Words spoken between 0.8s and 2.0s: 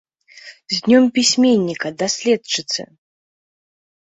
днём пісьменніка,